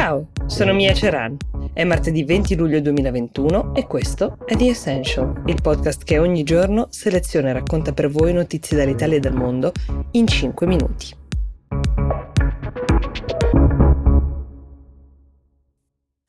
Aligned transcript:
Ciao, 0.00 0.28
sono 0.46 0.72
Mia 0.72 0.94
Ceran. 0.94 1.36
È 1.74 1.84
martedì 1.84 2.24
20 2.24 2.54
luglio 2.54 2.80
2021 2.80 3.74
e 3.74 3.86
questo 3.86 4.38
è 4.46 4.56
The 4.56 4.70
Essential, 4.70 5.42
il 5.44 5.60
podcast 5.60 6.04
che 6.04 6.18
ogni 6.18 6.42
giorno 6.42 6.86
seleziona 6.88 7.50
e 7.50 7.52
racconta 7.52 7.92
per 7.92 8.08
voi 8.08 8.32
notizie 8.32 8.78
dall'Italia 8.78 9.18
e 9.18 9.20
dal 9.20 9.34
mondo 9.34 9.72
in 10.12 10.26
5 10.26 10.66
minuti. 10.66 11.19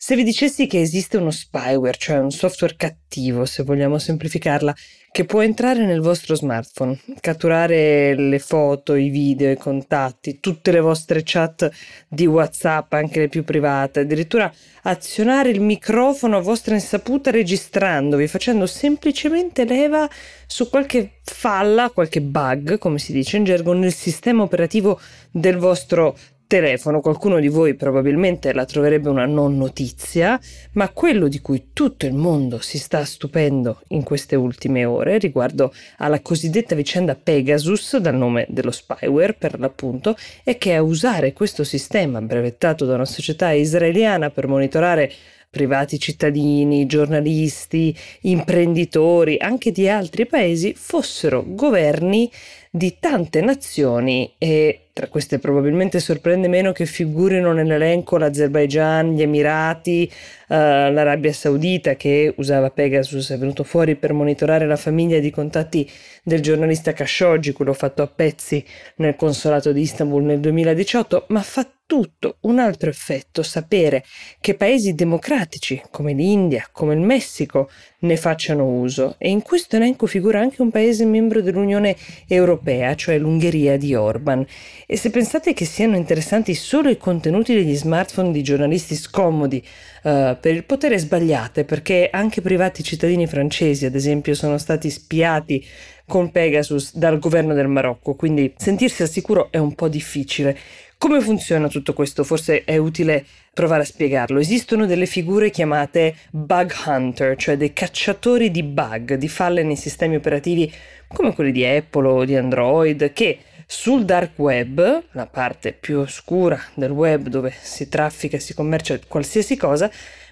Se 0.04 0.16
vi 0.16 0.24
dicessi 0.24 0.66
che 0.66 0.82
esiste 0.82 1.18
uno 1.18 1.30
spyware, 1.30 1.96
cioè 1.96 2.18
un 2.18 2.32
software 2.32 2.74
cattivo, 2.76 3.46
se 3.46 3.62
vogliamo 3.62 4.00
semplificarla, 4.00 4.74
che 5.12 5.26
può 5.26 5.42
entrare 5.42 5.86
nel 5.86 6.02
vostro 6.02 6.34
smartphone, 6.34 7.00
catturare 7.20 8.16
le 8.16 8.40
foto, 8.40 8.96
i 8.96 9.10
video, 9.10 9.52
i 9.52 9.58
contatti, 9.58 10.40
tutte 10.40 10.72
le 10.72 10.80
vostre 10.80 11.22
chat 11.24 11.70
di 12.08 12.26
WhatsApp, 12.26 12.92
anche 12.94 13.20
le 13.20 13.28
più 13.28 13.44
private, 13.44 14.00
addirittura 14.00 14.52
azionare 14.82 15.50
il 15.52 15.62
microfono 15.62 16.38
a 16.38 16.42
vostra 16.42 16.74
insaputa 16.74 17.30
registrandovi, 17.30 18.26
facendo 18.26 18.66
semplicemente 18.66 19.66
leva 19.66 20.10
su 20.48 20.68
qualche 20.68 21.20
falla, 21.24 21.92
qualche 21.92 22.22
bug, 22.22 22.80
come 22.80 22.98
si 22.98 23.14
dice 23.14 23.38
in 23.38 23.44
gergo, 23.44 23.74
nel 23.74 23.94
sistema 23.94 24.42
operativo 24.42 25.00
del 25.30 25.58
vostro 25.58 26.18
telefono, 26.52 27.00
qualcuno 27.00 27.40
di 27.40 27.48
voi 27.48 27.76
probabilmente 27.76 28.52
la 28.52 28.66
troverebbe 28.66 29.08
una 29.08 29.26
non 29.26 29.56
notizia, 29.56 30.38
ma 30.74 30.90
quello 30.90 31.30
di 31.30 31.40
cui 31.40 31.68
tutto 31.72 32.06
il 32.06 32.14
mondo 32.14 32.60
si 32.60 32.78
sta 32.78 33.06
stupendo 33.06 33.80
in 33.92 34.04
queste 34.04 34.36
ultime 34.36 34.84
ore 34.84 35.18
riguardo 35.18 35.74
alla 36.00 36.20
cosiddetta 36.20 36.76
vicenda 36.76 37.16
Pegasus, 37.16 37.96
dal 38.00 38.18
nome 38.18 38.48
dello 38.50 38.72
spyware 38.72 39.34
per 39.34 39.58
l'appunto, 39.62 40.18
è 40.44 40.58
che 40.58 40.76
a 40.76 40.84
usare 40.84 41.32
questo 41.32 41.64
sistema 41.64 42.22
brevettato 42.22 42.84
da 42.84 42.96
una 42.96 43.06
società 43.06 43.52
israeliana 43.52 44.30
per 44.30 44.48
monitorare 44.48 45.10
privati 45.50 46.00
cittadini, 46.00 46.86
giornalisti, 46.86 47.96
imprenditori, 48.24 49.38
anche 49.40 49.72
di 49.72 49.88
altri 49.88 50.26
paesi, 50.26 50.74
fossero 50.74 51.46
governi 51.48 52.30
di 52.70 52.98
tante 53.00 53.40
nazioni 53.40 54.34
e 54.38 54.88
tra 54.94 55.08
queste 55.08 55.40
probabilmente 55.40 56.00
sorprende 56.00 56.48
meno 56.48 56.72
che 56.72 56.86
figurino 56.86 57.54
nell'elenco 57.54 58.18
l'Azerbaigian, 58.18 59.14
gli 59.14 59.22
Emirati, 59.22 60.10
uh, 60.12 60.54
l'Arabia 60.54 61.32
Saudita 61.32 61.96
che 61.96 62.34
usava 62.38 62.70
Pegasus, 62.70 63.32
è 63.32 63.38
venuto 63.38 63.64
fuori 63.64 63.96
per 63.96 64.14
monitorare 64.14 64.66
la 64.66 64.76
famiglia 64.76 65.20
di 65.20 65.30
contatti 65.30 65.90
del 66.24 66.42
giornalista 66.42 66.94
Khashoggi, 66.94 67.54
quello 67.54 67.74
fatto 67.74 68.02
a 68.02 68.08
pezzi 68.08 68.64
nel 68.98 69.16
consolato 69.16 69.72
di 69.72 69.82
Istanbul 69.82 70.24
nel 70.24 70.40
2018, 70.40 71.26
ma 71.30 71.42
fa 71.42 71.68
tutto 71.92 72.38
un 72.44 72.58
altro 72.58 72.90
effetto 72.90 73.44
sapere 73.44 74.06
che 74.40 74.56
paesi 74.56 74.96
democratici 74.96 75.82
come 75.92 76.14
l'India, 76.14 76.70
come 76.72 76.94
il 76.94 77.02
Messico 77.02 77.70
ne 78.00 78.16
facciano 78.16 78.66
uso 78.66 79.16
e 79.18 79.28
in 79.30 79.42
questo 79.42 79.76
elenco 79.76 80.06
figura 80.06 80.40
anche 80.40 80.62
un 80.62 80.72
paese 80.72 81.04
membro 81.04 81.42
dell'Unione 81.42 81.98
Europea, 82.30 82.96
cioè 82.96 83.18
l'Ungheria 83.18 83.76
di 83.76 83.94
Orban. 83.94 84.46
E 84.92 84.98
se 84.98 85.10
pensate 85.10 85.54
che 85.54 85.64
siano 85.64 85.96
interessanti 85.96 86.54
solo 86.54 86.90
i 86.90 86.98
contenuti 86.98 87.54
degli 87.54 87.78
smartphone 87.78 88.34
di 88.34 88.44
giornalisti 88.44 88.94
scomodi 88.96 89.66
uh, 90.04 90.36
per 90.38 90.54
il 90.54 90.66
potere 90.66 90.98
sbagliate, 90.98 91.64
perché 91.64 92.10
anche 92.12 92.42
privati 92.42 92.84
cittadini 92.84 93.26
francesi, 93.26 93.86
ad 93.86 93.96
esempio, 93.96 94.36
sono 94.36 94.58
stati 94.58 94.90
spiati 94.90 95.66
con 96.06 96.30
Pegasus 96.30 96.94
dal 96.98 97.20
governo 97.20 97.54
del 97.54 97.70
Marocco, 97.70 98.16
quindi 98.16 98.54
sentirsi 98.58 99.02
al 99.02 99.10
sicuro 99.10 99.50
è 99.50 99.60
un 99.60 99.76
po' 99.76 99.88
difficile. 99.88 100.58
Come 100.98 101.22
funziona 101.22 101.70
tutto 101.70 101.94
questo? 101.94 102.26
Forse 102.26 102.66
è 102.66 102.76
utile 102.76 103.26
provare 103.54 103.84
a 103.84 103.86
spiegarlo. 103.86 104.40
Esistono 104.40 104.86
delle 104.86 105.06
figure 105.06 105.52
chiamate 105.52 106.16
bug 106.32 106.74
hunter, 106.86 107.38
cioè 107.38 107.56
dei 107.56 107.72
cacciatori 107.72 108.52
di 108.52 108.64
bug, 108.64 109.14
di 109.14 109.30
falle 109.30 109.64
nei 109.64 109.78
sistemi 109.78 110.18
operativi 110.18 110.70
come 111.08 111.34
quelli 111.34 111.54
di 111.54 111.66
Apple 111.66 112.08
o 112.08 112.26
di 112.26 112.36
Android, 112.36 113.14
che 113.14 113.38
sul 113.74 114.04
dark 114.04 114.38
web, 114.38 115.04
la 115.12 115.28
parte 115.28 115.72
più 115.72 116.00
oscura 116.00 116.60
del 116.74 116.92
web 116.92 117.30
dove 117.30 117.54
si 117.58 117.88
traffica 117.88 118.36
e 118.36 118.42
si 118.42 118.54
commercia 118.54 119.00
qualsiasi 119.08 119.56
cosa, 119.56 119.90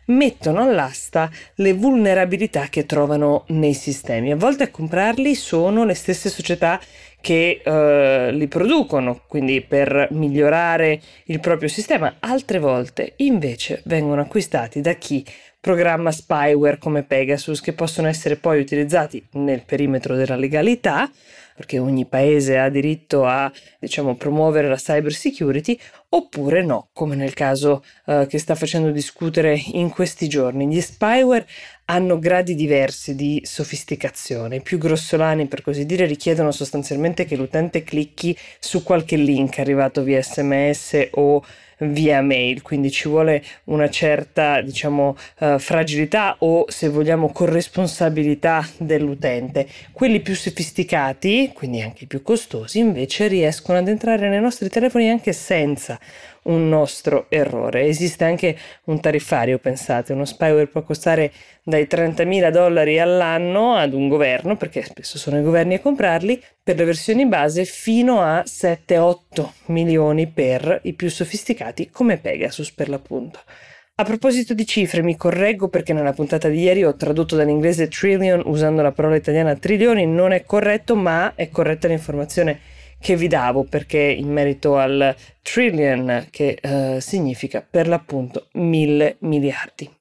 mettono 0.08 0.62
all'asta 0.62 1.32
le 1.56 1.72
vulnerabilità 1.72 2.68
che 2.70 2.86
trovano 2.86 3.46
nei 3.48 3.74
sistemi. 3.74 4.34
A 4.34 4.36
volte 4.36 4.64
a 4.64 4.70
comprarli 4.70 5.36
sono 5.36 5.86
le 5.86 5.94
stesse 5.94 6.28
società 6.28 6.82
che 7.22 7.62
uh, 7.64 8.36
li 8.36 8.48
producono, 8.48 9.22
quindi 9.26 9.62
per 9.62 10.10
migliorare 10.12 11.00
il 11.26 11.40
proprio 11.40 11.70
sistema, 11.70 12.18
altre 12.20 12.60
volte 12.60 13.14
invece 13.18 13.82
vengono 13.86 14.20
acquistati 14.20 14.82
da 14.82 14.94
chi 14.94 15.26
programma 15.59 16.12
spyware 16.12 16.78
come 16.78 17.03
Pegasus 17.03 17.62
che 17.62 17.74
possono 17.74 18.08
essere 18.08 18.38
poi 18.38 18.59
utilizzati 18.59 19.25
nel 19.34 19.64
perimetro 19.66 20.16
della 20.16 20.36
legalità 20.36 21.09
perché 21.59 21.78
ogni 21.78 22.06
paese 22.06 22.58
ha 22.58 22.70
diritto 22.70 23.25
a 23.25 23.52
diciamo, 23.81 24.16
promuovere 24.16 24.70
la 24.70 24.78
cyber 24.78 25.12
security, 25.12 25.78
oppure 26.08 26.64
no, 26.64 26.88
come 26.94 27.18
nel 27.18 27.34
caso 27.34 27.84
uh, 28.06 28.25
che 28.28 28.38
sta 28.38 28.56
facendo 28.56 28.92
discutere 28.92 29.62
in 29.74 29.90
questi 29.90 30.30
giorni. 30.30 30.68
Gli 30.68 30.80
spyware 30.80 31.46
hanno 31.84 32.18
gradi 32.18 32.56
diversi 32.56 33.14
di 33.14 33.41
sofisticazione. 33.44 34.56
I 34.56 34.62
più 34.62 34.78
grossolani, 34.78 35.47
per 35.47 35.62
così 35.62 35.86
dire, 35.86 36.06
richiedono 36.06 36.53
sostanzialmente 36.53 37.26
che 37.26 37.36
l'utente 37.36 37.84
clicchi 37.84 38.34
su 38.58 38.81
qualche 38.81 39.18
link 39.18 39.59
arrivato 39.59 40.02
via 40.02 40.22
sms 40.22 41.09
o 41.12 41.44
via 41.79 42.22
mail, 42.22 42.62
quindi 42.62 42.91
ci 42.91 43.07
vuole 43.07 43.44
una 43.66 43.90
certa 43.90 44.62
diciamo 44.62 45.16
uh, 45.40 45.59
fragilità 45.59 46.35
o 46.40 46.66
se 46.67 46.90
vogliamo 46.90 47.31
corresponsabilità 47.31 48.67
dell'utente. 48.78 49.67
Quelli 49.91 50.19
più 50.19 50.35
sofisticati, 50.35 51.51
quindi 51.53 51.81
anche 51.81 52.03
i 52.06 52.07
più 52.07 52.22
costosi, 52.22 52.79
invece 52.79 53.28
riescono 53.28 53.78
ad 53.78 53.88
entrare 53.88 54.29
nei 54.29 54.41
nostri 54.41 54.69
telefoni 54.69 55.09
anche 55.09 55.34
senza 55.34 56.00
un 56.50 56.68
nostro 56.68 57.28
errore. 57.30 57.86
Esiste 57.86 58.26
anche 58.26 58.58
un 58.86 59.00
tariffario, 59.00 59.58
pensate, 59.58 60.14
uno 60.14 60.26
spyware 60.26 60.68
può 60.68 60.84
costare 60.84 61.32
dai 61.64 61.88
30.000 61.90 62.52
dollari 62.52 63.00
all'anno 63.00 63.76
ad 63.76 63.94
un 63.94 64.08
governo, 64.08 64.58
perché 64.58 64.84
spesso 64.84 65.18
sono 65.18 65.40
i 65.40 65.44
governi 65.44 65.76
a 65.76 65.80
comprarli, 65.80 66.42
per 66.64 66.78
le 66.78 66.86
versioni 66.86 67.26
base 67.26 67.66
fino 67.66 68.22
a 68.22 68.44
7-8 68.46 69.50
milioni 69.68 70.28
per 70.28 70.80
i 70.84 70.94
più 70.94 71.09
sofisticati 71.09 71.90
come 71.90 72.18
Pegasus 72.18 72.72
per 72.72 72.90
l'appunto. 72.90 73.40
A 73.96 74.04
proposito 74.06 74.54
di 74.54 74.66
cifre, 74.66 75.02
mi 75.02 75.18
correggo 75.18 75.68
perché 75.68 75.92
nella 75.92 76.14
puntata 76.14 76.48
di 76.48 76.62
ieri 76.62 76.86
ho 76.86 76.96
tradotto 76.96 77.36
dall'inglese 77.36 77.90
trillion 77.90 78.42
usando 78.46 78.82
la 78.82 78.94
parola 78.94 79.18
italiana 79.18 79.56
trilioni, 79.56 80.06
non 80.06 80.32
è 80.32 80.44
corretto, 80.46 80.96
ma 80.96 81.34
è 81.36 81.50
corretta 81.50 81.90
l'informazione 81.90 82.59
che 83.00 83.16
vi 83.16 83.28
davo 83.28 83.64
perché 83.64 84.00
in 84.00 84.32
merito 84.32 84.78
al 84.78 85.16
trillion 85.42 86.28
che 86.30 86.58
eh, 86.62 87.02
significa 87.02 87.66
per 87.68 87.88
l'appunto 87.88 88.48
mille 88.54 89.18
miliardi. 89.20 89.96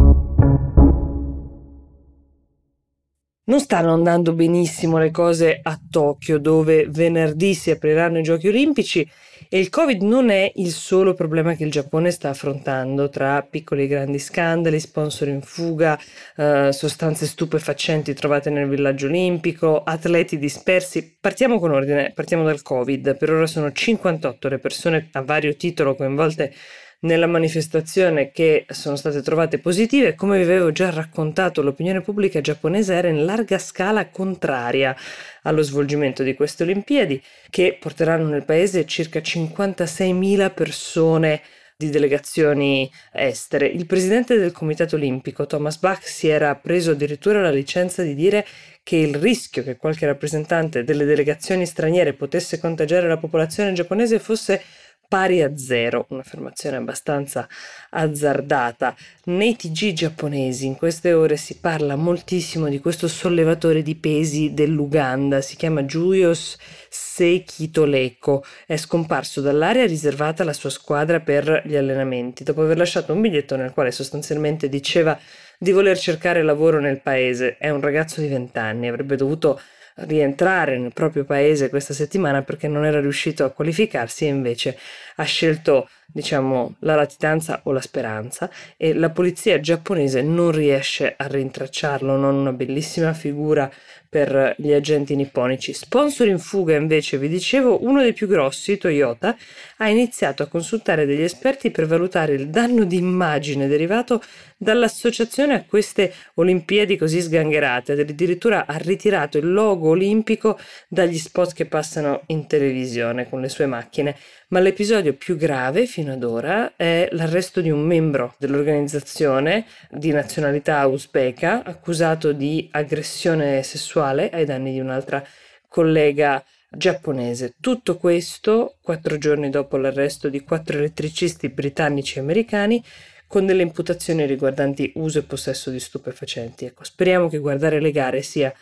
Non 3.44 3.60
stanno 3.60 3.94
andando 3.94 4.34
benissimo 4.34 4.98
le 4.98 5.10
cose 5.10 5.58
a 5.62 5.80
Tokyo, 5.90 6.38
dove 6.38 6.86
venerdì 6.86 7.54
si 7.54 7.70
apriranno 7.70 8.18
i 8.18 8.22
giochi 8.22 8.48
olimpici 8.48 9.08
e 9.48 9.58
il 9.58 9.70
Covid 9.70 10.02
non 10.02 10.30
è 10.30 10.52
il 10.56 10.70
solo 10.72 11.14
problema 11.14 11.54
che 11.54 11.64
il 11.64 11.70
Giappone 11.70 12.10
sta 12.10 12.28
affrontando 12.28 13.08
tra 13.08 13.42
piccoli 13.42 13.84
e 13.84 13.86
grandi 13.86 14.18
scandali, 14.18 14.78
sponsor 14.78 15.28
in 15.28 15.40
fuga, 15.40 15.98
eh, 16.36 16.70
sostanze 16.72 17.26
stupefacenti 17.26 18.12
trovate 18.14 18.50
nel 18.50 18.68
villaggio 18.68 19.06
olimpico, 19.06 19.82
atleti 19.82 20.38
dispersi. 20.38 21.16
Partiamo 21.18 21.58
con 21.58 21.70
ordine, 21.70 22.12
partiamo 22.14 22.44
dal 22.44 22.62
Covid. 22.62 23.16
Per 23.16 23.30
ora 23.30 23.46
sono 23.46 23.72
58 23.72 24.48
le 24.48 24.58
persone 24.58 25.08
a 25.12 25.22
vario 25.22 25.56
titolo 25.56 25.94
coinvolte 25.94 26.52
nella 27.00 27.26
manifestazione 27.26 28.32
che 28.32 28.66
sono 28.70 28.96
state 28.96 29.22
trovate 29.22 29.58
positive. 29.58 30.14
Come 30.14 30.38
vi 30.38 30.44
avevo 30.44 30.72
già 30.72 30.90
raccontato, 30.90 31.62
l'opinione 31.62 32.00
pubblica 32.00 32.40
giapponese 32.40 32.94
era 32.94 33.08
in 33.08 33.24
larga 33.24 33.58
scala 33.58 34.08
contraria 34.08 34.96
allo 35.42 35.62
svolgimento 35.62 36.22
di 36.22 36.34
queste 36.34 36.64
Olimpiadi, 36.64 37.22
che 37.50 37.76
porteranno 37.78 38.28
nel 38.28 38.44
paese 38.44 38.86
circa 38.86 39.20
56.000 39.20 40.52
persone 40.52 41.40
di 41.76 41.90
delegazioni 41.90 42.90
estere. 43.12 43.66
Il 43.66 43.86
presidente 43.86 44.36
del 44.36 44.50
Comitato 44.50 44.96
Olimpico, 44.96 45.46
Thomas 45.46 45.78
Bach, 45.78 46.08
si 46.08 46.26
era 46.26 46.56
preso 46.56 46.90
addirittura 46.90 47.40
la 47.40 47.52
licenza 47.52 48.02
di 48.02 48.16
dire 48.16 48.44
che 48.82 48.96
il 48.96 49.14
rischio 49.14 49.62
che 49.62 49.76
qualche 49.76 50.04
rappresentante 50.04 50.82
delle 50.82 51.04
delegazioni 51.04 51.66
straniere 51.66 52.14
potesse 52.14 52.58
contagiare 52.58 53.06
la 53.06 53.18
popolazione 53.18 53.74
giapponese 53.74 54.18
fosse 54.18 54.60
pari 55.08 55.42
a 55.42 55.56
zero, 55.56 56.04
un'affermazione 56.10 56.76
abbastanza 56.76 57.48
azzardata. 57.90 58.94
Nei 59.24 59.56
TG 59.56 59.92
giapponesi 59.92 60.66
in 60.66 60.76
queste 60.76 61.14
ore 61.14 61.38
si 61.38 61.58
parla 61.58 61.96
moltissimo 61.96 62.68
di 62.68 62.78
questo 62.78 63.08
sollevatore 63.08 63.82
di 63.82 63.96
pesi 63.96 64.52
dell'Uganda, 64.52 65.40
si 65.40 65.56
chiama 65.56 65.82
Julius 65.82 66.58
Sekitoleko, 66.90 68.44
è 68.66 68.76
scomparso 68.76 69.40
dall'area 69.40 69.86
riservata 69.86 70.42
alla 70.42 70.52
sua 70.52 70.70
squadra 70.70 71.20
per 71.20 71.62
gli 71.64 71.74
allenamenti, 71.74 72.44
dopo 72.44 72.62
aver 72.62 72.76
lasciato 72.76 73.14
un 73.14 73.22
biglietto 73.22 73.56
nel 73.56 73.72
quale 73.72 73.90
sostanzialmente 73.90 74.68
diceva 74.68 75.18
di 75.58 75.72
voler 75.72 75.98
cercare 75.98 76.42
lavoro 76.42 76.80
nel 76.80 77.00
paese. 77.00 77.56
È 77.56 77.70
un 77.70 77.80
ragazzo 77.80 78.20
di 78.20 78.28
20 78.28 78.58
anni, 78.58 78.88
avrebbe 78.88 79.16
dovuto 79.16 79.58
rientrare 80.00 80.78
nel 80.78 80.92
proprio 80.92 81.24
paese 81.24 81.70
questa 81.70 81.94
settimana 81.94 82.42
perché 82.42 82.68
non 82.68 82.84
era 82.84 83.00
riuscito 83.00 83.44
a 83.44 83.50
qualificarsi 83.50 84.24
e 84.24 84.28
invece 84.28 84.78
ha 85.16 85.24
scelto 85.24 85.88
diciamo 86.10 86.76
la 86.80 86.94
latitanza 86.94 87.60
o 87.64 87.72
la 87.72 87.80
speranza 87.80 88.50
e 88.76 88.94
la 88.94 89.10
polizia 89.10 89.60
giapponese 89.60 90.22
non 90.22 90.50
riesce 90.50 91.14
a 91.16 91.26
rintracciarlo, 91.26 92.16
non 92.16 92.34
una 92.34 92.52
bellissima 92.52 93.12
figura 93.12 93.70
per 94.08 94.54
gli 94.56 94.72
agenti 94.72 95.14
nipponici. 95.14 95.74
Sponsor 95.74 96.28
in 96.28 96.38
fuga 96.38 96.74
invece, 96.74 97.18
vi 97.18 97.28
dicevo, 97.28 97.84
uno 97.84 98.00
dei 98.00 98.14
più 98.14 98.26
grossi, 98.26 98.78
Toyota, 98.78 99.36
ha 99.76 99.88
iniziato 99.88 100.42
a 100.42 100.46
consultare 100.46 101.04
degli 101.04 101.22
esperti 101.22 101.70
per 101.70 101.86
valutare 101.86 102.32
il 102.32 102.48
danno 102.48 102.84
di 102.84 102.96
immagine 102.96 103.68
derivato 103.68 104.22
dall'associazione 104.56 105.54
a 105.54 105.64
queste 105.64 106.12
Olimpiadi 106.34 106.96
così 106.96 107.20
sgangherate, 107.20 107.92
addirittura 107.92 108.64
ha 108.66 108.76
ritirato 108.78 109.36
il 109.36 109.52
logo 109.52 109.90
olimpico 109.90 110.58
dagli 110.88 111.18
spot 111.18 111.52
che 111.52 111.66
passano 111.66 112.22
in 112.26 112.46
televisione 112.46 113.28
con 113.28 113.40
le 113.40 113.48
sue 113.48 113.66
macchine. 113.66 114.16
Ma 114.48 114.60
l'episodio 114.60 115.12
più 115.12 115.36
grave 115.36 115.86
fino 115.98 116.12
ad 116.12 116.22
ora 116.22 116.76
è 116.76 117.08
l'arresto 117.10 117.60
di 117.60 117.70
un 117.70 117.80
membro 117.80 118.36
dell'organizzazione 118.38 119.66
di 119.90 120.12
nazionalità 120.12 120.86
uzbeka 120.86 121.64
accusato 121.64 122.30
di 122.30 122.68
aggressione 122.70 123.64
sessuale 123.64 124.30
ai 124.30 124.44
danni 124.44 124.70
di 124.70 124.78
un'altra 124.78 125.26
collega 125.66 126.40
giapponese. 126.70 127.56
Tutto 127.60 127.96
questo 127.96 128.76
quattro 128.80 129.18
giorni 129.18 129.50
dopo 129.50 129.76
l'arresto 129.76 130.28
di 130.28 130.44
quattro 130.44 130.78
elettricisti 130.78 131.48
britannici 131.48 132.18
e 132.18 132.20
americani 132.20 132.80
con 133.26 133.44
delle 133.44 133.62
imputazioni 133.62 134.24
riguardanti 134.24 134.92
uso 134.94 135.18
e 135.18 135.22
possesso 135.24 135.68
di 135.70 135.80
stupefacenti. 135.80 136.64
Ecco, 136.64 136.84
speriamo 136.84 137.28
che 137.28 137.38
guardare 137.38 137.80
le 137.80 137.90
gare 137.90 138.22
sia 138.22 138.54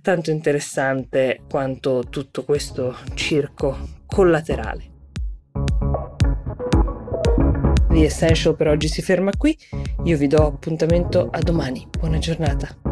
tanto 0.00 0.30
interessante 0.30 1.42
quanto 1.46 2.06
tutto 2.08 2.42
questo 2.42 2.96
circo 3.12 3.76
collaterale. 4.06 4.89
The 7.90 8.04
Essential 8.04 8.54
per 8.54 8.68
oggi 8.68 8.86
si 8.86 9.02
ferma 9.02 9.32
qui, 9.36 9.58
io 10.04 10.16
vi 10.16 10.28
do 10.28 10.46
appuntamento 10.46 11.28
a 11.28 11.40
domani, 11.40 11.86
buona 11.98 12.18
giornata. 12.18 12.89